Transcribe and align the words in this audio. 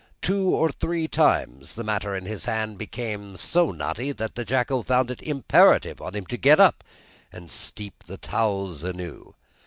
Two 0.23 0.45
or 0.49 0.71
three 0.71 1.07
times, 1.07 1.75
the 1.75 1.83
matter 1.83 2.15
in 2.15 2.25
hand 2.25 2.79
became 2.79 3.37
so 3.37 3.69
knotty, 3.69 4.11
that 4.11 4.33
the 4.33 4.43
jackal 4.43 4.81
found 4.81 5.11
it 5.11 5.21
imperative 5.21 6.01
on 6.01 6.15
him 6.15 6.25
to 6.25 6.37
get 6.37 6.59
up, 6.59 6.83
and 7.31 7.51
steep 7.51 8.07
his 8.07 8.17
towels 8.17 8.81
anew. 8.81 9.35